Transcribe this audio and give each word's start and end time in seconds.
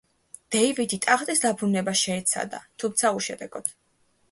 დეივიდი 0.53 0.97
ტახტის 1.07 1.43
დაბრუნებას 1.43 2.03
შეეცადა, 2.07 2.65
თუმცა 2.85 3.15
უშედეგოდ. 3.21 3.73